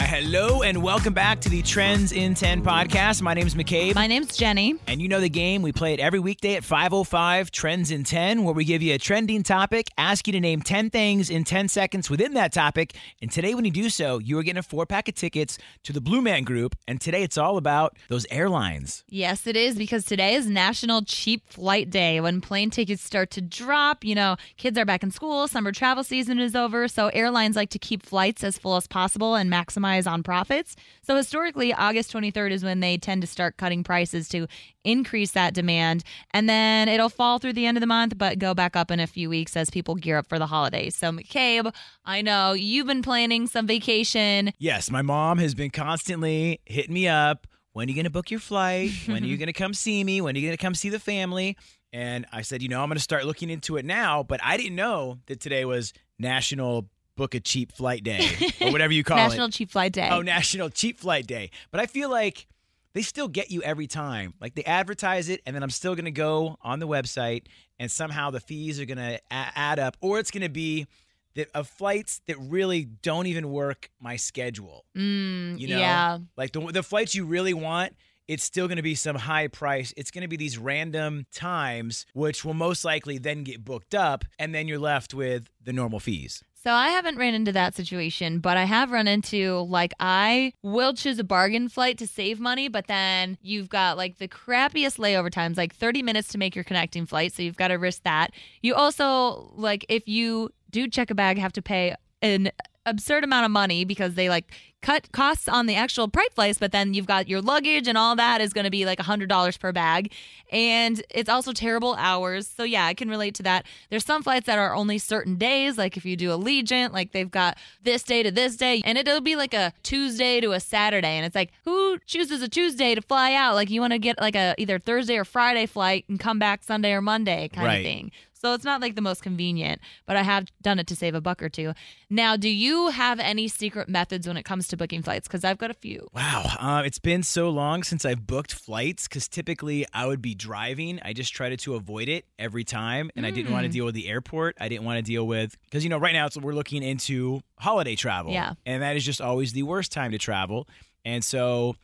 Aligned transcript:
Hello 0.00 0.62
and 0.62 0.82
welcome 0.82 1.12
back 1.12 1.40
to 1.40 1.48
the 1.48 1.60
Trends 1.62 2.12
in 2.12 2.34
10 2.34 2.62
podcast. 2.62 3.20
My 3.20 3.34
name's 3.34 3.54
McCabe. 3.54 3.94
My 3.94 4.06
name's 4.06 4.36
Jenny. 4.36 4.76
and 4.86 5.02
you 5.02 5.08
know 5.08 5.20
the 5.20 5.28
game. 5.28 5.60
We 5.60 5.72
play 5.72 5.92
it 5.92 6.00
every 6.00 6.18
weekday 6.18 6.54
at 6.54 6.62
5.05 6.62 7.50
Trends 7.50 7.90
in 7.90 8.04
10, 8.04 8.44
where 8.44 8.54
we 8.54 8.64
give 8.64 8.80
you 8.80 8.94
a 8.94 8.98
trending 8.98 9.42
topic, 9.42 9.88
ask 9.98 10.26
you 10.26 10.32
to 10.32 10.40
name 10.40 10.62
10 10.62 10.90
things 10.90 11.30
in 11.30 11.44
10 11.44 11.68
seconds 11.68 12.08
within 12.08 12.34
that 12.34 12.52
topic. 12.52 12.94
And 13.20 13.30
today, 13.30 13.54
when 13.54 13.64
you 13.64 13.70
do 13.70 13.90
so, 13.90 14.18
you 14.18 14.38
are 14.38 14.42
getting 14.42 14.58
a 14.58 14.62
four 14.62 14.86
pack 14.86 15.08
of 15.08 15.14
tickets 15.14 15.58
to 15.84 15.92
the 15.92 16.00
Blue 16.00 16.22
Man 16.22 16.44
Group. 16.44 16.76
And 16.86 17.00
today, 17.00 17.22
it's 17.22 17.36
all 17.36 17.56
about 17.56 17.96
those 18.08 18.24
airlines. 18.30 19.04
Yes, 19.08 19.46
it 19.46 19.56
is 19.56 19.76
because 19.76 20.04
today 20.04 20.34
is 20.34 20.46
National 20.46 21.02
Cheap 21.02 21.42
Flight 21.50 21.90
Day 21.90 22.20
when 22.20 22.40
plane 22.40 22.70
tickets 22.70 23.02
start 23.02 23.30
to 23.32 23.40
drop. 23.40 24.04
You 24.04 24.14
know, 24.14 24.36
kids 24.56 24.78
are 24.78 24.84
back 24.84 25.02
in 25.02 25.10
school, 25.10 25.48
summer 25.48 25.72
travel 25.72 26.04
season 26.04 26.38
is 26.38 26.54
over, 26.56 26.88
so 26.88 27.08
airlines 27.08 27.56
like 27.56 27.70
to 27.70 27.78
keep 27.78 28.04
flights 28.04 28.42
as 28.44 28.58
full 28.58 28.76
as 28.76 28.86
possible 28.86 29.34
and 29.34 29.50
maximize 29.52 29.87
on 29.88 30.22
profits. 30.22 30.76
So 31.02 31.16
historically, 31.16 31.72
August 31.72 32.12
23rd 32.12 32.50
is 32.50 32.64
when 32.64 32.80
they 32.80 32.98
tend 32.98 33.22
to 33.22 33.26
start 33.26 33.56
cutting 33.56 33.82
prices 33.82 34.28
to 34.30 34.46
increase 34.84 35.32
that 35.32 35.54
demand. 35.54 36.04
And 36.32 36.48
then 36.48 36.88
it'll 36.88 37.08
fall 37.08 37.38
through 37.38 37.54
the 37.54 37.66
end 37.66 37.76
of 37.76 37.80
the 37.80 37.86
month, 37.86 38.16
but 38.16 38.38
go 38.38 38.54
back 38.54 38.76
up 38.76 38.90
in 38.90 39.00
a 39.00 39.06
few 39.06 39.28
weeks 39.28 39.56
as 39.56 39.70
people 39.70 39.94
gear 39.94 40.18
up 40.18 40.28
for 40.28 40.38
the 40.38 40.46
holidays. 40.46 40.96
So, 40.96 41.10
McCabe, 41.10 41.74
I 42.04 42.22
know 42.22 42.52
you've 42.52 42.86
been 42.86 43.02
planning 43.02 43.46
some 43.46 43.66
vacation. 43.66 44.52
Yes, 44.58 44.90
my 44.90 45.02
mom 45.02 45.38
has 45.38 45.54
been 45.54 45.70
constantly 45.70 46.60
hitting 46.64 46.94
me 46.94 47.08
up. 47.08 47.46
When 47.72 47.86
are 47.86 47.90
you 47.90 47.94
going 47.94 48.04
to 48.04 48.10
book 48.10 48.30
your 48.30 48.40
flight? 48.40 48.90
When 49.06 49.22
are 49.22 49.26
you 49.26 49.36
going 49.38 49.46
to 49.46 49.52
come 49.52 49.74
see 49.74 50.02
me? 50.02 50.20
When 50.20 50.34
are 50.34 50.38
you 50.38 50.46
going 50.46 50.56
to 50.56 50.62
come 50.62 50.74
see 50.74 50.88
the 50.88 50.98
family? 50.98 51.56
And 51.92 52.26
I 52.32 52.42
said, 52.42 52.62
you 52.62 52.68
know, 52.68 52.82
I'm 52.82 52.88
going 52.88 52.96
to 52.96 53.02
start 53.02 53.24
looking 53.24 53.50
into 53.50 53.76
it 53.76 53.84
now. 53.84 54.22
But 54.22 54.40
I 54.42 54.56
didn't 54.56 54.76
know 54.76 55.18
that 55.26 55.40
today 55.40 55.64
was 55.64 55.92
National 56.18 56.88
Book 57.18 57.34
a 57.34 57.40
Cheap 57.40 57.72
Flight 57.72 58.02
Day 58.04 58.26
or 58.62 58.72
whatever 58.72 58.92
you 58.94 59.04
call 59.04 59.16
National 59.18 59.32
it. 59.32 59.36
National 59.36 59.48
Cheap 59.50 59.70
Flight 59.70 59.92
Day. 59.92 60.08
Oh, 60.10 60.22
National 60.22 60.70
Cheap 60.70 60.98
Flight 61.00 61.26
Day. 61.26 61.50
But 61.70 61.80
I 61.80 61.86
feel 61.86 62.08
like 62.08 62.46
they 62.94 63.02
still 63.02 63.28
get 63.28 63.50
you 63.50 63.60
every 63.62 63.86
time. 63.86 64.32
Like 64.40 64.54
they 64.54 64.64
advertise 64.64 65.28
it, 65.28 65.42
and 65.44 65.54
then 65.54 65.62
I'm 65.62 65.70
still 65.70 65.94
going 65.94 66.06
to 66.06 66.10
go 66.10 66.56
on 66.62 66.78
the 66.78 66.88
website, 66.88 67.42
and 67.78 67.90
somehow 67.90 68.30
the 68.30 68.40
fees 68.40 68.80
are 68.80 68.86
going 68.86 68.98
to 68.98 69.20
add 69.30 69.78
up, 69.78 69.96
or 70.00 70.18
it's 70.18 70.30
going 70.30 70.44
to 70.44 70.48
be 70.48 70.86
that 71.34 71.48
of 71.54 71.68
flights 71.68 72.20
that 72.26 72.36
really 72.38 72.84
don't 73.02 73.26
even 73.26 73.50
work 73.50 73.90
my 74.00 74.16
schedule. 74.16 74.84
Mm, 74.96 75.58
You 75.58 75.68
know, 75.68 75.78
yeah. 75.78 76.18
like 76.36 76.52
the 76.52 76.60
the 76.72 76.82
flights 76.82 77.14
you 77.14 77.24
really 77.26 77.52
want, 77.54 77.94
it's 78.26 78.42
still 78.44 78.66
going 78.68 78.76
to 78.76 78.82
be 78.82 78.94
some 78.94 79.16
high 79.16 79.48
price. 79.48 79.92
It's 79.96 80.10
going 80.10 80.22
to 80.22 80.28
be 80.28 80.36
these 80.36 80.56
random 80.56 81.26
times, 81.32 82.06
which 82.14 82.44
will 82.44 82.54
most 82.54 82.84
likely 82.84 83.18
then 83.18 83.42
get 83.44 83.64
booked 83.64 83.94
up, 83.94 84.24
and 84.38 84.54
then 84.54 84.68
you're 84.68 84.78
left 84.78 85.14
with 85.14 85.48
the 85.62 85.72
normal 85.72 86.00
fees. 86.00 86.42
So 86.60 86.72
I 86.72 86.88
haven't 86.88 87.18
ran 87.18 87.34
into 87.34 87.52
that 87.52 87.76
situation, 87.76 88.40
but 88.40 88.56
I 88.56 88.64
have 88.64 88.90
run 88.90 89.06
into 89.06 89.60
like 89.68 89.94
I 90.00 90.52
will 90.62 90.92
choose 90.92 91.20
a 91.20 91.24
bargain 91.24 91.68
flight 91.68 91.98
to 91.98 92.06
save 92.06 92.40
money, 92.40 92.66
but 92.66 92.88
then 92.88 93.38
you've 93.40 93.68
got 93.68 93.96
like 93.96 94.18
the 94.18 94.26
crappiest 94.26 94.98
layover 94.98 95.30
times, 95.30 95.56
like 95.56 95.72
30 95.72 96.02
minutes 96.02 96.28
to 96.28 96.38
make 96.38 96.56
your 96.56 96.64
connecting 96.64 97.06
flight, 97.06 97.32
so 97.32 97.42
you've 97.42 97.56
got 97.56 97.68
to 97.68 97.76
risk 97.76 98.02
that. 98.02 98.32
You 98.60 98.74
also 98.74 99.52
like 99.54 99.86
if 99.88 100.08
you 100.08 100.50
do 100.70 100.88
check 100.88 101.10
a 101.10 101.14
bag 101.14 101.38
have 101.38 101.52
to 101.52 101.62
pay 101.62 101.94
an 102.22 102.50
absurd 102.88 103.24
amount 103.24 103.44
of 103.44 103.50
money 103.50 103.84
because 103.84 104.14
they 104.14 104.28
like 104.28 104.52
cut 104.80 105.10
costs 105.10 105.48
on 105.48 105.66
the 105.66 105.74
actual 105.74 106.06
price 106.06 106.28
flights, 106.36 106.58
but 106.58 106.70
then 106.70 106.94
you've 106.94 107.06
got 107.06 107.28
your 107.28 107.40
luggage 107.40 107.88
and 107.88 107.98
all 107.98 108.14
that 108.14 108.40
is 108.40 108.52
going 108.52 108.64
to 108.64 108.70
be 108.70 108.84
like 108.86 108.98
$100 109.00 109.58
per 109.58 109.72
bag. 109.72 110.12
And 110.52 111.02
it's 111.10 111.28
also 111.28 111.52
terrible 111.52 111.94
hours. 111.96 112.46
So, 112.46 112.62
yeah, 112.62 112.86
I 112.86 112.94
can 112.94 113.08
relate 113.10 113.34
to 113.36 113.42
that. 113.42 113.66
There's 113.90 114.04
some 114.04 114.22
flights 114.22 114.46
that 114.46 114.56
are 114.56 114.74
only 114.76 114.98
certain 114.98 115.34
days, 115.36 115.76
like 115.76 115.96
if 115.96 116.04
you 116.04 116.16
do 116.16 116.28
Allegiant, 116.30 116.92
like 116.92 117.10
they've 117.10 117.30
got 117.30 117.58
this 117.82 118.04
day 118.04 118.22
to 118.22 118.30
this 118.30 118.56
day, 118.56 118.80
and 118.84 118.96
it'll 118.96 119.20
be 119.20 119.34
like 119.34 119.52
a 119.52 119.72
Tuesday 119.82 120.40
to 120.40 120.52
a 120.52 120.60
Saturday. 120.60 121.08
And 121.08 121.26
it's 121.26 121.34
like, 121.34 121.50
who 121.64 121.98
chooses 122.06 122.40
a 122.40 122.48
Tuesday 122.48 122.94
to 122.94 123.02
fly 123.02 123.34
out? 123.34 123.54
Like, 123.56 123.70
you 123.70 123.80
want 123.80 123.94
to 123.94 123.98
get 123.98 124.20
like 124.20 124.36
a 124.36 124.54
either 124.58 124.78
Thursday 124.78 125.16
or 125.18 125.24
Friday 125.24 125.66
flight 125.66 126.04
and 126.08 126.20
come 126.20 126.38
back 126.38 126.62
Sunday 126.62 126.92
or 126.92 127.02
Monday 127.02 127.48
kind 127.52 127.66
Right. 127.66 127.76
of 127.78 127.82
thing. 127.84 128.12
So 128.40 128.54
it's 128.54 128.64
not 128.64 128.80
like 128.80 128.94
the 128.94 129.00
most 129.02 129.22
convenient, 129.22 129.80
but 130.06 130.16
I 130.16 130.22
have 130.22 130.46
done 130.62 130.78
it 130.78 130.86
to 130.88 130.96
save 130.96 131.14
a 131.14 131.20
buck 131.20 131.42
or 131.42 131.48
two. 131.48 131.72
Now, 132.08 132.36
do 132.36 132.48
you 132.48 132.88
have 132.88 133.18
any 133.18 133.48
secret 133.48 133.88
methods 133.88 134.28
when 134.28 134.36
it 134.36 134.44
comes 134.44 134.68
to 134.68 134.76
booking 134.76 135.02
flights? 135.02 135.26
Because 135.26 135.42
I've 135.44 135.58
got 135.58 135.70
a 135.70 135.74
few. 135.74 136.08
Wow, 136.14 136.44
uh, 136.60 136.82
it's 136.84 136.98
been 137.00 137.22
so 137.22 137.50
long 137.50 137.82
since 137.82 138.04
I've 138.04 138.26
booked 138.26 138.52
flights 138.54 139.08
because 139.08 139.26
typically 139.28 139.84
I 139.92 140.06
would 140.06 140.22
be 140.22 140.34
driving. 140.34 141.00
I 141.02 141.12
just 141.12 141.32
tried 141.34 141.58
to 141.58 141.74
avoid 141.74 142.08
it 142.08 142.26
every 142.38 142.64
time, 142.64 143.10
and 143.16 143.26
I 143.26 143.30
didn't 143.30 143.52
want 143.52 143.64
to 143.64 143.68
deal 143.72 143.84
with 143.84 143.94
the 143.94 144.08
airport. 144.08 144.56
I 144.60 144.68
didn't 144.68 144.84
want 144.84 144.98
to 144.98 145.02
deal 145.02 145.26
with 145.26 145.56
because 145.64 145.82
you 145.82 145.90
know 145.90 145.98
right 145.98 146.12
now 146.12 146.26
it's, 146.26 146.36
we're 146.36 146.52
looking 146.54 146.82
into 146.82 147.40
holiday 147.58 147.96
travel, 147.96 148.32
Yeah. 148.32 148.54
and 148.64 148.82
that 148.82 148.96
is 148.96 149.04
just 149.04 149.20
always 149.20 149.52
the 149.52 149.64
worst 149.64 149.90
time 149.92 150.12
to 150.12 150.18
travel. 150.18 150.68
And 151.04 151.24
so, 151.24 151.74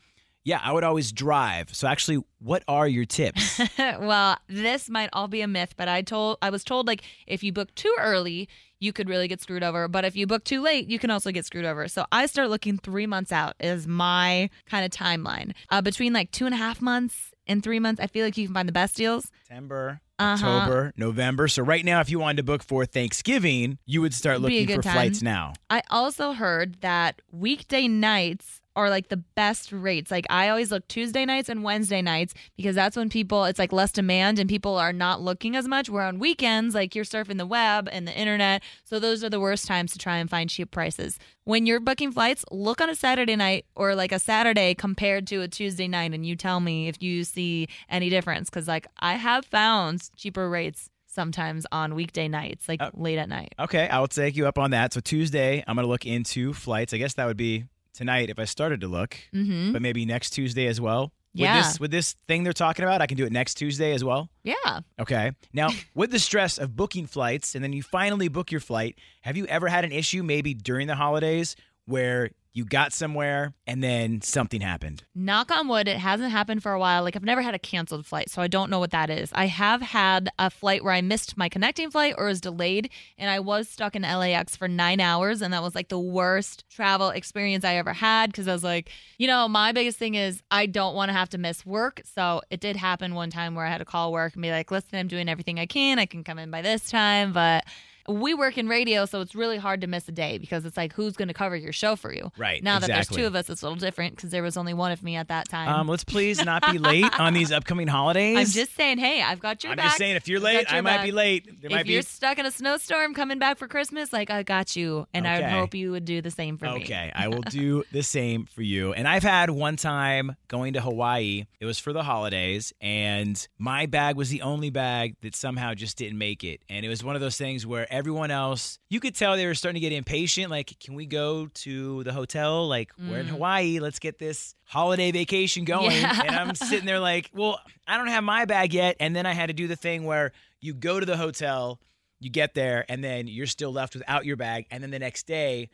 yeah, 0.45 0.61
I 0.63 0.73
would 0.73 0.85
always 0.85 1.11
drive. 1.13 1.75
So 1.75 1.89
actually, 1.89 2.23
what 2.39 2.63
are 2.69 2.87
your 2.87 3.05
tips? 3.07 3.61
well, 3.79 4.37
this 4.49 4.89
might 4.91 5.11
all 5.13 5.27
be 5.29 5.41
a 5.41 5.49
myth, 5.49 5.75
but 5.77 5.89
I 5.89 6.03
told 6.03 6.39
I 6.43 6.51
was 6.51 6.65
told 6.65 6.87
like 6.87 7.03
if 7.27 7.43
you 7.43 7.53
book 7.53 7.75
too 7.75 7.95
early, 7.99 8.49
you 8.81 8.93
could 8.93 9.09
really 9.09 9.27
get 9.29 9.41
screwed 9.41 9.63
over. 9.63 9.89
But 9.89 10.05
if 10.05 10.15
you 10.17 10.27
book 10.27 10.45
too 10.45 10.61
late, 10.61 10.89
you 10.89 10.99
can 10.99 11.11
also 11.11 11.31
get 11.31 11.47
screwed 11.47 11.65
over. 11.65 11.89
So 11.89 12.05
I 12.13 12.27
start 12.27 12.51
looking 12.51 12.77
three 12.77 13.07
months 13.07 13.33
out 13.33 13.55
is 13.59 13.87
my 13.87 14.51
kind 14.69 14.85
of 14.85 14.91
timeline. 14.91 15.53
Uh, 15.71 15.81
between 15.81 16.13
like 16.13 16.31
two 16.31 16.45
and 16.45 16.55
a 16.55 16.59
half 16.59 16.83
months 16.83 17.33
and 17.47 17.63
three 17.63 17.81
months, 17.81 18.01
I 18.01 18.07
feel 18.07 18.25
like 18.25 18.37
you 18.37 18.47
can 18.47 18.55
find 18.55 18.69
the 18.69 18.73
best 18.73 18.97
deals. 18.97 19.31
September, 19.47 20.01
Uh-huh. 20.19 20.47
October, 20.47 20.93
November. 20.99 21.49
So 21.49 21.63
right 21.63 21.85
now, 21.85 22.01
if 22.01 22.11
you 22.11 22.19
wanted 22.19 22.37
to 22.39 22.43
book 22.43 22.63
for 22.63 22.85
Thanksgiving, 22.85 23.79
you 23.87 24.03
would 24.03 24.13
start 24.13 24.41
looking 24.43 24.67
for 24.67 24.83
time. 24.83 24.93
flights 24.93 25.23
now. 25.23 25.55
I 25.71 25.83
also 25.91 26.33
heard 26.33 26.81
that 26.83 27.23
weekday 27.33 27.89
nights 27.89 28.61
are 28.77 28.91
like 28.91 29.09
the 29.09 29.17
best 29.17 29.73
rates. 29.73 30.11
Like 30.11 30.27
I 30.31 30.49
always 30.49 30.71
look 30.71 30.87
Tuesday 30.89 31.25
nights 31.25 31.49
and 31.49 31.63
Wednesday 31.63 32.03
nights 32.03 32.35
because 32.57 32.75
that's 32.75 32.97
when 32.97 33.09
people 33.09 33.45
it's 33.45 33.59
like 33.59 33.73
less 33.73 33.93
demand 33.93 34.39
and 34.39 34.49
people 34.49 34.77
are 34.77 34.93
not 34.93 35.21
looking 35.21 35.57
as 35.57 35.69
much. 35.69 35.89
Where 35.89 36.03
on 36.05 36.19
weekends, 36.19 36.75
like 36.75 36.95
you're 36.95 37.05
surfing 37.05 37.39
the 37.39 37.47
web 37.47 37.89
and 37.91 38.07
the 38.07 38.13
internet. 38.19 38.63
So 38.85 38.99
those 38.99 39.23
are 39.23 39.31
the 39.31 39.41
worst 39.41 39.67
times 39.67 39.93
to 39.93 39.99
try 39.99 40.17
and 40.19 40.29
find 40.29 40.51
cheap 40.51 40.71
prices. 40.71 41.19
When 41.45 41.67
you're 41.67 41.81
booking 41.81 42.13
flights, 42.13 42.45
look 42.51 42.81
on 42.81 42.89
a 42.91 42.95
Saturday 42.95 43.37
night 43.37 43.67
or 43.77 43.95
like 43.95 44.13
a 44.13 44.19
Saturday 44.19 44.75
compared 44.75 45.27
to 45.29 45.43
a 45.43 45.49
Tuesday 45.49 45.89
night 45.89 46.13
and 46.13 46.25
you 46.27 46.37
tell 46.37 46.61
me 46.61 46.89
if 46.89 47.03
you 47.03 47.25
see 47.25 47.69
any 47.89 48.11
difference. 48.11 48.51
Cause 48.51 48.67
like 48.67 48.87
I 48.99 49.15
have 49.15 49.45
found 49.45 50.09
cheaper 50.17 50.49
rates 50.49 50.89
sometimes 51.07 51.65
on 51.71 51.95
weekday 51.95 52.27
nights, 52.27 52.69
like 52.69 52.81
Oh. 52.83 52.91
late 52.95 53.19
at 53.19 53.29
night. 53.29 53.55
Okay, 53.61 53.87
I 53.89 54.01
will 54.01 54.09
take 54.09 54.35
you 54.37 54.49
up 54.49 54.59
on 54.59 54.73
that. 54.73 54.93
So 54.93 55.01
Tuesday, 55.01 55.63
I'm 55.67 55.77
going 55.77 55.85
to 55.85 55.89
look 55.89 56.05
into 56.07 56.53
flights. 56.53 56.93
I 56.93 56.97
guess 56.97 57.15
that 57.15 57.27
would 57.27 57.37
be 57.37 57.67
tonight 57.95 58.29
if 58.31 58.39
I 58.39 58.45
started 58.45 58.81
to 58.83 58.89
look, 58.89 59.17
Mm-hmm. 59.35 59.73
but 59.73 59.81
maybe 59.83 60.05
next 60.05 60.31
Tuesday 60.31 60.67
as 60.67 60.81
well. 60.81 61.13
Yeah. 61.37 61.57
With 61.57 61.65
this, 61.65 61.81
with 61.81 61.91
this 61.91 62.17
thing 62.29 62.45
they're 62.45 62.53
talking 62.53 62.85
about, 62.85 63.01
I 63.03 63.07
can 63.07 63.17
do 63.17 63.25
it 63.25 63.33
next 63.33 63.55
Tuesday 63.55 63.93
as 63.93 64.05
well. 64.05 64.29
Yeah. 64.45 64.81
Okay. 65.01 65.33
Now, 65.53 65.69
with 65.95 66.13
the 66.13 66.21
stress 66.21 66.59
of 66.59 66.77
booking 66.77 67.07
flights 67.07 67.55
and 67.57 67.65
then 67.65 67.73
you 67.73 67.83
finally 67.83 68.29
book 68.29 68.53
your 68.53 68.61
flight, 68.61 68.99
have 69.23 69.37
you 69.37 69.45
ever 69.47 69.67
had 69.67 69.85
an 69.85 69.91
issue 69.91 70.23
maybe 70.23 70.55
during 70.55 70.87
the 70.87 70.95
holidays 70.95 71.57
where 71.87 72.31
you 72.55 72.65
got 72.65 72.93
somewhere 72.93 73.53
and 73.67 73.83
then 73.83 74.23
something 74.23 74.61
happened? 74.61 75.05
knock 75.15 75.51
on 75.51 75.69
wood, 75.69 75.89
it 75.89 75.99
hasn't 75.99 76.31
happened 76.31 76.63
for 76.63 76.73
a 76.73 76.79
while. 76.79 77.03
Like 77.03 77.17
I've 77.17 77.25
never 77.25 77.43
had 77.43 77.55
a 77.55 77.59
canceled 77.59 78.07
flight, 78.07 78.31
so 78.31 78.41
I 78.41 78.47
don't 78.47 78.71
know 78.71 78.79
what 78.79 78.93
that 78.93 79.11
is. 79.11 79.31
I 79.35 79.47
have 79.47 79.83
had 79.83 80.29
a 80.39 80.51
flight 80.51 80.85
where 80.85 80.93
I 80.93 81.01
missed 81.01 81.37
my 81.37 81.49
connecting 81.49 81.91
flight 81.91 82.15
or 82.17 82.27
was 82.27 82.41
delayed, 82.41 82.91
and 83.19 83.31
I 83.31 83.41
was 83.41 83.69
stuck 83.69 83.97
in 83.97 84.03
LAX 84.03 84.57
for 84.57 84.69
nine 84.69 85.01
hours, 85.01 85.43
and 85.43 85.53
that 85.53 85.63
was 85.63 85.75
like 85.75 85.89
the 85.89 85.99
worst 85.99 86.65
travel 86.71 87.11
experience 87.11 87.65
I 87.65 87.77
ever 87.77 87.93
had 87.93 88.31
because 88.31 88.49
I 88.49 88.53
was 88.53 88.65
like, 88.65 88.91
you 89.19 89.27
know, 89.27 89.49
my 89.49 89.73
biggest 89.73 89.99
thing 89.99 90.15
is 90.15 90.43
I 90.51 90.67
don't 90.67 90.95
want 90.95 91.09
to 91.09 91.15
have 91.15 91.29
to 91.31 91.39
miss 91.39 91.67
work. 91.67 92.03
So 92.05 92.43
it 92.51 92.61
did 92.61 92.77
happen 92.77 93.15
one 93.15 93.31
time 93.31 93.55
where 93.55 93.67
I 93.67 93.71
had 93.71 93.79
to 93.79 93.85
call 93.85 94.13
work 94.13 94.35
and 94.35 94.43
be 94.43 94.51
like, 94.51 94.71
listen, 94.71 94.99
I'm 94.99 95.09
doing 95.09 95.29
everything 95.29 95.59
I 95.59 95.67
can. 95.67 95.99
I 95.99 96.07
can 96.07 96.25
come 96.25 96.39
in 96.39 96.51
by 96.51 96.63
this 96.63 96.89
time, 96.89 97.33
but 97.33 97.65
we 98.09 98.35
work 98.35 98.59
in 98.59 98.69
radio, 98.69 99.07
so 99.07 99.21
it's 99.21 99.35
really 99.35 99.57
hard 99.57 99.81
to 99.81 99.87
miss 99.87 100.09
a 100.09 100.13
day 100.13 100.39
because 100.39 100.65
it's 100.65 100.77
like 100.77 100.93
who's 100.93 101.15
going 101.15 101.29
to 101.29 101.35
cover 101.35 101.57
your 101.57 101.73
show 101.73 101.97
for 101.97 102.13
you. 102.13 102.31
Right, 102.37 102.63
now 102.63 102.79
that 102.79 102.87
there's 102.87 103.09
two 103.09 103.27
of 103.27 103.35
us, 103.35 103.49
it's 103.49 103.63
a 103.63 103.65
little 103.65 103.79
different 103.79 104.17
because 104.17 104.31
there 104.31 104.43
was 104.43 104.57
only 104.57 104.75
one 104.75 104.93
of 104.93 105.03
me 105.03 105.17
at 105.17 105.29
that 105.29 105.49
time. 105.49 105.69
Um, 105.69 105.89
let's 105.89 106.05
please 106.05 106.45
not 106.45 106.71
be 106.71 106.79
late 106.79 107.19
on 107.19 107.33
these 107.33 107.53
upcoming 107.53 107.89
holidays. 107.89 108.39
I'm 108.39 108.47
just 108.47 108.75
saying, 108.75 108.99
hey, 108.99 109.23
I've 109.23 109.41
got 109.41 109.65
your 109.65 109.71
bag. 109.71 109.79
I'm 109.79 109.85
back. 109.85 109.87
just 109.93 109.99
saying, 109.99 110.17
if 110.17 110.29
you're 110.29 110.41
late, 110.41 110.73
I 110.73 110.81
might 110.81 110.97
back. 110.97 111.05
be 111.05 111.13
late. 111.13 111.47
There 111.47 111.71
if 111.71 111.73
might 111.73 111.87
be 111.87 111.95
you're 111.95 112.03
stuck 112.03 112.39
in 112.39 112.47
a 112.47 112.51
snowstorm 112.51 113.15
coming 113.15 113.39
back 113.39 113.59
for 113.59 113.69
Christmas, 113.69 114.13
like 114.13 114.31
I 114.31 114.43
got 114.43 114.77
you, 114.77 115.07
and 115.15 115.27
I 115.27 115.41
would 115.41 115.51
hope 115.51 115.75
you 115.75 115.93
would 115.93 116.05
do 116.05 116.21
the 116.21 116.31
same 116.31 116.59
for 116.59 116.67
me. 116.67 116.83
Okay, 116.83 117.11
I 117.15 117.29
will 117.29 117.43
do 117.51 117.85
the 117.93 118.03
same 118.03 118.47
for 118.47 118.63
you. 118.63 118.93
And 118.93 119.09
I've 119.09 119.23
had 119.23 119.51
one 119.51 119.77
time 119.77 120.37
going 120.49 120.75
to 120.75 120.81
Hawaii. 120.81 121.47
It 121.61 121.67
was 121.67 121.79
for 121.79 121.93
the 121.93 122.03
holidays, 122.03 122.73
and 122.81 123.47
my 123.59 123.87
bag 123.87 124.17
was 124.17 124.29
the 124.29 124.43
only 124.43 124.71
bag 124.71 125.17
that 125.23 125.35
somehow 125.35 125.75
just 125.75 125.97
didn't 125.97 126.19
make 126.19 126.45
it. 126.45 126.61
And 126.69 126.85
it 126.85 126.89
was 126.89 127.03
one 127.03 127.15
of 127.15 127.21
those 127.21 127.39
things 127.39 127.67
where 127.67 127.87
everyone 127.95 128.31
else, 128.31 128.79
you 128.91 128.99
could 128.99 129.15
tell 129.15 129.37
they 129.37 129.47
were 129.47 129.55
starting 129.55 129.81
to 129.81 129.89
get 129.89 129.97
impatient. 129.97 130.51
Like, 130.51 130.77
can 130.81 130.95
we 130.95 131.07
go 131.07 131.47
to 131.47 132.03
the 132.03 132.13
hotel? 132.13 132.67
Like, 132.67 132.91
we're 132.99 133.19
in 133.19 133.27
mm. 133.27 133.31
Hawaii. 133.31 133.79
Let's 133.79 134.01
get 134.01 134.19
this 134.19 134.55
holiday 134.65 135.13
vacation 135.13 135.65
going. 135.65 135.93
Yeah. 135.93 136.23
And 136.27 136.37
I'm 136.37 136.55
sitting 136.55 136.87
there 136.87 136.99
like, 136.99 137.31
well, 137.33 137.61
I 137.87 137.97
don't 137.97 138.09
have 138.09 138.25
my 138.25 138.45
bag 138.47 138.75
yet. 138.75 138.97
And 138.99 139.15
then 139.15 139.27
I 139.27 139.33
had 139.33 139.47
to 139.47 139.53
do 139.53 139.69
the 139.69 139.77
thing 139.77 140.05
where 140.05 140.33
you 140.61 140.75
go 140.75 140.99
to 140.99 141.07
the 141.07 141.17
hotel, 141.17 141.81
you 142.19 142.31
get 142.31 142.55
there, 142.55 142.85
and 142.89 143.03
then 143.03 143.29
you're 143.29 143.47
still 143.47 143.73
left 143.73 143.95
without 143.95 144.25
your 144.25 144.37
bag. 144.37 144.67
And 144.71 144.83
then 144.83 144.91
the 144.91 144.99
next 144.99 145.27
day, 145.27 145.71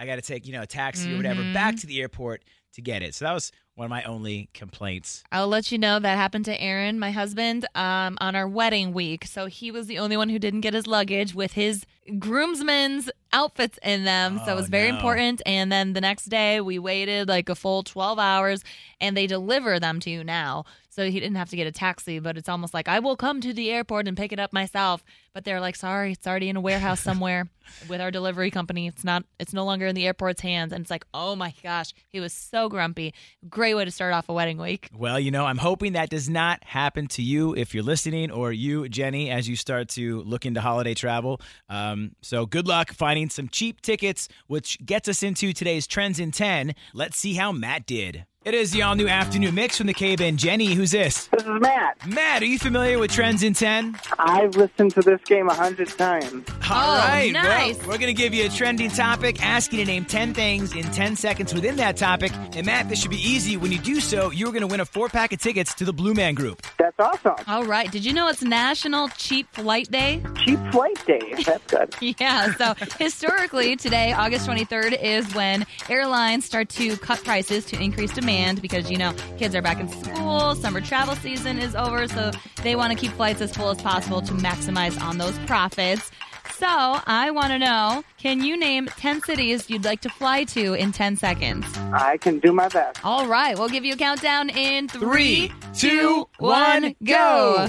I 0.00 0.06
got 0.06 0.16
to 0.16 0.22
take, 0.22 0.46
you 0.46 0.52
know, 0.54 0.62
a 0.62 0.66
taxi 0.66 1.12
or 1.12 1.16
whatever 1.18 1.42
Mhm. 1.42 1.52
back 1.52 1.76
to 1.76 1.86
the 1.86 2.00
airport 2.00 2.42
to 2.72 2.80
get 2.80 3.02
it. 3.02 3.14
So 3.14 3.26
that 3.26 3.32
was 3.34 3.52
one 3.74 3.84
of 3.84 3.90
my 3.90 4.02
only 4.04 4.48
complaints. 4.54 5.22
I'll 5.30 5.48
let 5.48 5.70
you 5.70 5.76
know 5.78 5.98
that 5.98 6.16
happened 6.16 6.44
to 6.46 6.58
Aaron, 6.60 6.98
my 6.98 7.10
husband, 7.10 7.66
um, 7.74 8.16
on 8.20 8.34
our 8.34 8.48
wedding 8.48 8.92
week. 8.94 9.26
So 9.26 9.46
he 9.46 9.70
was 9.70 9.86
the 9.88 9.98
only 9.98 10.16
one 10.16 10.28
who 10.30 10.38
didn't 10.38 10.60
get 10.62 10.72
his 10.74 10.86
luggage 10.86 11.34
with 11.34 11.52
his 11.52 11.84
groomsmen's 12.18 13.10
outfits 13.32 13.78
in 13.82 14.04
them. 14.04 14.38
so 14.38 14.52
it 14.52 14.54
Oh, 14.54 14.56
was 14.56 14.68
very 14.68 14.88
no. 14.90 14.96
important. 14.96 15.42
And 15.46 15.70
then 15.70 15.92
the 15.92 16.00
next 16.00 16.26
day, 16.26 16.60
we 16.60 16.78
waited 16.78 17.28
like 17.28 17.48
a 17.48 17.54
full 17.54 17.82
12 17.82 18.18
hours 18.18 18.64
and 19.00 19.16
they 19.16 19.26
deliver 19.26 19.78
them 19.78 20.00
to 20.00 20.10
you 20.10 20.24
now. 20.24 20.64
So 20.90 21.08
he 21.08 21.20
didn't 21.20 21.36
have 21.36 21.48
to 21.50 21.56
get 21.56 21.68
a 21.68 21.72
taxi, 21.72 22.18
but 22.18 22.36
it's 22.36 22.48
almost 22.48 22.74
like 22.74 22.88
I 22.88 22.98
will 22.98 23.16
come 23.16 23.40
to 23.40 23.52
the 23.52 23.70
airport 23.70 24.08
and 24.08 24.16
pick 24.16 24.32
it 24.32 24.40
up 24.40 24.52
myself. 24.52 25.04
But 25.32 25.44
they're 25.44 25.60
like, 25.60 25.76
sorry, 25.76 26.12
it's 26.12 26.26
already 26.26 26.48
in 26.48 26.56
a 26.56 26.60
warehouse 26.60 26.98
somewhere 26.98 27.48
with 27.88 28.00
our 28.00 28.10
delivery 28.10 28.50
company. 28.50 28.88
It's 28.88 29.04
not, 29.04 29.24
it's 29.38 29.52
no 29.52 29.64
longer 29.64 29.86
in 29.86 29.94
the 29.94 30.04
airport's 30.04 30.40
hands. 30.40 30.72
And 30.72 30.82
it's 30.82 30.90
like, 30.90 31.06
oh 31.14 31.36
my 31.36 31.54
gosh, 31.62 31.94
he 32.08 32.18
was 32.18 32.32
so 32.32 32.68
grumpy. 32.68 33.14
Great 33.48 33.74
way 33.74 33.84
to 33.84 33.90
start 33.92 34.12
off 34.12 34.28
a 34.28 34.32
wedding 34.32 34.58
week. 34.58 34.90
Well, 34.92 35.20
you 35.20 35.30
know, 35.30 35.46
I'm 35.46 35.58
hoping 35.58 35.92
that 35.92 36.10
does 36.10 36.28
not 36.28 36.64
happen 36.64 37.06
to 37.08 37.22
you 37.22 37.54
if 37.54 37.72
you're 37.72 37.84
listening, 37.84 38.32
or 38.32 38.52
you, 38.52 38.88
Jenny, 38.88 39.30
as 39.30 39.48
you 39.48 39.54
start 39.54 39.88
to 39.90 40.22
look 40.22 40.44
into 40.44 40.60
holiday 40.60 40.94
travel. 40.94 41.40
Um, 41.68 42.16
so 42.20 42.46
good 42.46 42.66
luck 42.66 42.92
finding 42.92 43.30
some 43.30 43.48
cheap 43.48 43.80
tickets, 43.80 44.28
which 44.48 44.84
gets 44.84 45.08
us 45.08 45.22
into 45.22 45.52
today's 45.52 45.86
Trends 45.86 46.18
in 46.18 46.32
10. 46.32 46.74
Let's 46.92 47.16
see 47.16 47.34
how 47.34 47.52
Matt 47.52 47.86
did. 47.86 48.26
It 48.42 48.54
is 48.54 48.70
the 48.70 48.80
all 48.80 48.94
new 48.94 49.06
afternoon 49.06 49.54
mix 49.54 49.76
from 49.76 49.86
the 49.86 49.92
Cave 49.92 50.22
In. 50.22 50.38
Jenny, 50.38 50.72
who's 50.72 50.92
this? 50.92 51.26
This 51.26 51.42
is 51.42 51.60
Matt. 51.60 51.98
Matt, 52.08 52.40
are 52.40 52.46
you 52.46 52.58
familiar 52.58 52.98
with 52.98 53.10
Trends 53.12 53.42
in 53.42 53.52
10? 53.52 53.98
I've 54.18 54.56
listened 54.56 54.92
to 54.92 55.02
this 55.02 55.20
game 55.26 55.46
a 55.50 55.52
hundred 55.52 55.88
times. 55.90 56.48
All 56.48 56.56
Oh, 56.72 56.96
right, 56.96 57.34
well, 57.34 57.42
nice. 57.44 57.76
we're 57.80 57.98
going 57.98 58.06
to 58.06 58.14
give 58.14 58.32
you 58.32 58.46
a 58.46 58.48
trending 58.48 58.88
topic, 58.88 59.44
ask 59.44 59.74
you 59.74 59.80
to 59.80 59.84
name 59.84 60.06
10 60.06 60.32
things 60.32 60.74
in 60.74 60.84
10 60.84 61.16
seconds 61.16 61.52
within 61.52 61.76
that 61.76 61.98
topic. 61.98 62.32
And 62.54 62.64
Matt, 62.64 62.88
this 62.88 63.02
should 63.02 63.10
be 63.10 63.18
easy. 63.20 63.58
When 63.58 63.72
you 63.72 63.78
do 63.78 64.00
so, 64.00 64.30
you're 64.30 64.52
going 64.52 64.62
to 64.62 64.66
win 64.68 64.80
a 64.80 64.86
four 64.86 65.10
pack 65.10 65.34
of 65.34 65.40
tickets 65.40 65.74
to 65.74 65.84
the 65.84 65.92
Blue 65.92 66.14
Man 66.14 66.32
Group. 66.34 66.62
That's 66.80 66.98
awesome. 66.98 67.44
All 67.46 67.64
right. 67.64 67.92
Did 67.92 68.06
you 68.06 68.14
know 68.14 68.28
it's 68.28 68.42
National 68.42 69.08
Cheap 69.08 69.46
Flight 69.52 69.90
Day? 69.90 70.22
Cheap 70.36 70.58
flight 70.72 71.06
day. 71.06 71.34
That's 71.44 71.66
good. 71.66 71.94
Yeah. 72.18 72.54
So 72.54 72.74
historically, 72.98 73.76
today, 73.76 74.12
August 74.14 74.48
23rd, 74.48 74.98
is 75.02 75.34
when 75.34 75.66
airlines 75.90 76.46
start 76.46 76.70
to 76.70 76.96
cut 76.96 77.22
prices 77.22 77.66
to 77.66 77.82
increase 77.82 78.12
demand 78.12 78.62
because, 78.62 78.90
you 78.90 78.96
know, 78.96 79.14
kids 79.36 79.54
are 79.54 79.60
back 79.60 79.78
in 79.78 79.88
school, 79.88 80.54
summer 80.54 80.80
travel 80.80 81.14
season 81.16 81.58
is 81.58 81.74
over. 81.74 82.08
So 82.08 82.30
they 82.62 82.76
want 82.76 82.94
to 82.94 82.98
keep 82.98 83.12
flights 83.12 83.42
as 83.42 83.54
full 83.54 83.68
as 83.68 83.82
possible 83.82 84.22
to 84.22 84.32
maximize 84.32 84.98
on 85.02 85.18
those 85.18 85.38
profits. 85.40 86.10
So 86.60 86.66
I 86.68 87.30
want 87.30 87.52
to 87.52 87.58
know 87.58 88.04
can 88.18 88.44
you 88.44 88.54
name 88.54 88.86
10 88.86 89.22
cities 89.22 89.70
you'd 89.70 89.86
like 89.86 90.02
to 90.02 90.10
fly 90.10 90.44
to 90.44 90.74
in 90.74 90.92
10 90.92 91.16
seconds? 91.16 91.64
I 91.90 92.18
can 92.18 92.38
do 92.38 92.52
my 92.52 92.68
best. 92.68 93.02
All 93.02 93.26
right. 93.26 93.58
We'll 93.58 93.70
give 93.70 93.86
you 93.86 93.94
a 93.94 93.96
countdown 93.96 94.50
in 94.50 94.86
Three, 94.86 95.48
three, 95.48 95.52
two, 95.74 96.28
one, 96.36 96.82
one, 96.82 96.96
go. 97.02 97.66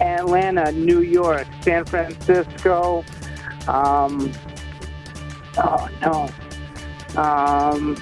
Atlanta, 0.00 0.70
New 0.70 1.00
York, 1.02 1.48
San 1.62 1.84
Francisco. 1.84 3.04
Um. 3.66 4.30
Oh 5.58 5.88
no. 6.00 7.20
Um. 7.20 7.96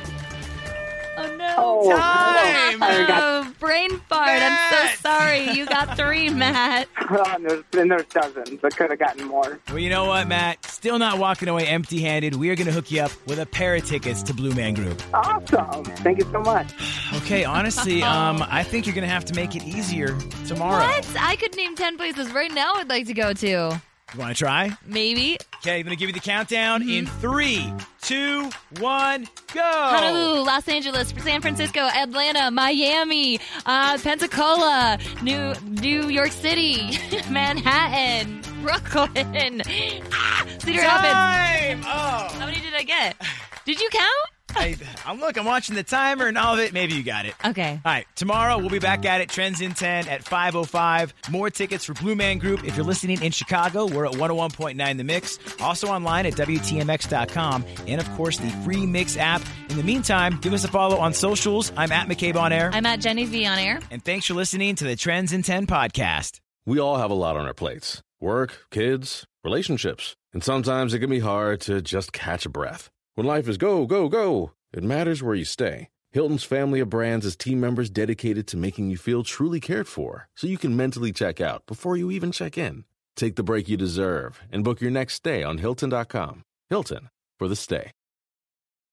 Oh. 1.58 1.90
Oh, 1.90 1.96
Time. 1.96 2.78
Got, 2.78 3.22
Oh, 3.22 3.52
brain 3.60 3.98
fart. 4.08 4.28
I'm 4.42 4.72
so 4.72 4.96
sorry. 5.00 5.50
You 5.50 5.66
got 5.66 5.96
three, 5.96 6.28
Matt. 6.34 6.88
oh, 7.10 7.22
and 7.34 7.44
there's, 7.48 7.64
and 7.76 7.90
there's 7.90 8.06
dozens. 8.06 8.60
I 8.64 8.68
could 8.70 8.90
have 8.90 8.98
gotten 8.98 9.26
more. 9.26 9.58
Well, 9.68 9.78
you 9.78 9.90
know 9.90 10.06
what, 10.06 10.26
Matt? 10.28 10.64
Still 10.64 10.98
not 10.98 11.18
walking 11.18 11.48
away 11.48 11.66
empty 11.66 12.00
handed. 12.00 12.34
We 12.36 12.50
are 12.50 12.56
going 12.56 12.66
to 12.66 12.72
hook 12.72 12.90
you 12.90 13.02
up 13.02 13.10
with 13.26 13.38
a 13.38 13.46
pair 13.46 13.74
of 13.74 13.84
tickets 13.84 14.22
to 14.24 14.34
Blue 14.34 14.52
Man 14.52 14.74
Group. 14.74 15.02
Awesome. 15.14 15.84
Thank 15.84 16.18
you 16.18 16.28
so 16.32 16.40
much. 16.40 16.68
Okay, 17.18 17.44
honestly, 17.44 18.02
um, 18.14 18.44
I 18.48 18.62
think 18.62 18.86
you're 18.86 18.94
going 18.94 19.06
to 19.06 19.12
have 19.12 19.24
to 19.26 19.34
make 19.34 19.56
it 19.56 19.64
easier 19.64 20.16
tomorrow. 20.46 20.84
What? 20.84 21.06
I 21.18 21.36
could 21.36 21.56
name 21.56 21.74
10 21.74 21.96
places 21.96 22.30
right 22.32 22.52
now 22.52 22.74
I'd 22.74 22.88
like 22.90 23.06
to 23.06 23.14
go 23.14 23.32
to. 23.32 23.80
You 24.14 24.20
want 24.20 24.36
to 24.36 24.38
try? 24.44 24.70
Maybe 24.86 25.36
Okay, 25.60 25.78
I'm 25.78 25.84
going 25.84 25.94
to 25.96 25.98
give 25.98 26.08
you 26.08 26.14
the 26.14 26.20
countdown 26.20 26.82
in 26.88 27.06
Mm-hmm. 27.06 27.20
three, 27.20 27.72
two, 28.00 28.48
one, 28.80 29.26
go. 29.52 29.60
Honolulu, 29.62 30.44
Los 30.44 30.66
Angeles, 30.68 31.08
San 31.18 31.40
Francisco, 31.42 31.80
Atlanta, 31.80 32.50
Miami, 32.50 33.38
uh, 33.66 33.98
Pensacola, 33.98 34.98
New 35.22 35.52
New 35.64 36.08
York 36.08 36.30
City, 36.32 36.96
Manhattan, 37.30 38.40
Brooklyn, 38.62 39.62
ah, 40.12 40.46
Cedar 40.60 40.80
Rapids. 40.80 41.84
Oh. 41.86 42.38
How 42.38 42.46
many 42.46 42.60
did 42.60 42.74
I 42.74 42.82
get? 42.84 43.16
Did 43.64 43.80
you 43.80 43.88
count? 43.90 44.28
I, 44.58 44.76
I'm 45.06 45.20
look, 45.20 45.38
I'm 45.38 45.44
watching 45.44 45.74
the 45.76 45.82
timer 45.82 46.26
and 46.26 46.36
all 46.36 46.54
of 46.54 46.60
it. 46.60 46.72
Maybe 46.72 46.94
you 46.94 47.02
got 47.02 47.26
it. 47.26 47.34
Okay. 47.44 47.80
All 47.84 47.92
right, 47.92 48.06
tomorrow 48.16 48.58
we'll 48.58 48.70
be 48.70 48.78
back 48.78 49.04
at 49.04 49.20
it. 49.20 49.28
Trends 49.28 49.60
in 49.60 49.74
10 49.74 50.08
at 50.08 50.24
5.05. 50.24 51.30
More 51.30 51.50
tickets 51.50 51.84
for 51.84 51.94
Blue 51.94 52.14
Man 52.14 52.38
Group. 52.38 52.64
If 52.64 52.76
you're 52.76 52.84
listening 52.84 53.22
in 53.22 53.32
Chicago, 53.32 53.86
we're 53.86 54.06
at 54.06 54.12
101.9 54.12 54.96
The 54.96 55.04
Mix. 55.04 55.38
Also 55.60 55.88
online 55.88 56.26
at 56.26 56.34
WTMX.com. 56.34 57.64
And 57.86 58.00
of 58.00 58.10
course, 58.16 58.38
the 58.38 58.48
free 58.64 58.86
Mix 58.86 59.16
app. 59.16 59.42
In 59.70 59.76
the 59.76 59.82
meantime, 59.82 60.38
give 60.40 60.52
us 60.52 60.64
a 60.64 60.68
follow 60.68 60.96
on 60.98 61.12
socials. 61.12 61.72
I'm 61.76 61.92
at 61.92 62.08
McCabe 62.08 62.36
on 62.36 62.52
air. 62.52 62.70
I'm 62.72 62.86
at 62.86 63.00
Jenny 63.00 63.24
V 63.24 63.46
on 63.46 63.58
air. 63.58 63.80
and 63.90 64.04
thanks 64.04 64.26
for 64.26 64.34
listening 64.34 64.74
to 64.76 64.84
the 64.84 64.96
Trends 64.96 65.32
in 65.32 65.42
10 65.42 65.66
podcast. 65.66 66.40
We 66.66 66.78
all 66.78 66.96
have 66.98 67.10
a 67.10 67.14
lot 67.14 67.36
on 67.36 67.46
our 67.46 67.54
plates 67.54 68.02
work, 68.20 68.66
kids, 68.70 69.24
relationships. 69.44 70.16
And 70.34 70.42
sometimes 70.42 70.92
it 70.92 70.98
can 70.98 71.08
be 71.10 71.20
hard 71.20 71.60
to 71.62 71.80
just 71.80 72.12
catch 72.12 72.44
a 72.44 72.48
breath. 72.50 72.90
When 73.18 73.26
life 73.26 73.48
is 73.48 73.56
go, 73.56 73.84
go, 73.84 74.08
go, 74.08 74.52
it 74.72 74.84
matters 74.84 75.24
where 75.24 75.34
you 75.34 75.44
stay. 75.44 75.88
Hilton's 76.12 76.44
family 76.44 76.78
of 76.78 76.88
brands 76.88 77.26
is 77.26 77.34
team 77.34 77.58
members 77.58 77.90
dedicated 77.90 78.46
to 78.46 78.56
making 78.56 78.90
you 78.90 78.96
feel 78.96 79.24
truly 79.24 79.58
cared 79.58 79.88
for 79.88 80.28
so 80.36 80.46
you 80.46 80.56
can 80.56 80.76
mentally 80.76 81.10
check 81.10 81.40
out 81.40 81.66
before 81.66 81.96
you 81.96 82.12
even 82.12 82.30
check 82.30 82.56
in. 82.56 82.84
Take 83.16 83.34
the 83.34 83.42
break 83.42 83.68
you 83.68 83.76
deserve 83.76 84.40
and 84.52 84.62
book 84.62 84.80
your 84.80 84.92
next 84.92 85.14
stay 85.14 85.42
on 85.42 85.58
Hilton.com. 85.58 86.44
Hilton 86.70 87.10
for 87.40 87.48
the 87.48 87.56
stay. 87.56 87.90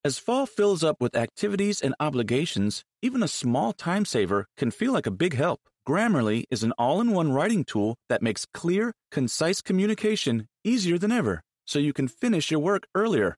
As 0.03 0.17
fall 0.17 0.47
fills 0.47 0.83
up 0.83 0.99
with 0.99 1.15
activities 1.15 1.79
and 1.79 1.93
obligations, 1.99 2.83
even 3.03 3.21
a 3.21 3.27
small 3.27 3.73
time 3.73 4.05
saver 4.05 4.47
can 4.57 4.71
feel 4.71 4.91
like 4.91 5.05
a 5.05 5.11
big 5.11 5.35
help. 5.35 5.59
Grammarly 5.87 6.45
is 6.49 6.63
an 6.63 6.71
all 6.79 6.99
in 6.99 7.11
one 7.11 7.31
writing 7.31 7.63
tool 7.63 7.93
that 8.09 8.23
makes 8.23 8.47
clear, 8.51 8.91
concise 9.11 9.61
communication 9.61 10.47
easier 10.63 10.97
than 10.97 11.11
ever, 11.11 11.43
so 11.67 11.77
you 11.77 11.93
can 11.93 12.07
finish 12.07 12.49
your 12.49 12.59
work 12.59 12.87
earlier 12.95 13.37